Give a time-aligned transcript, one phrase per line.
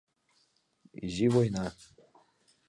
[1.05, 1.65] Изи война...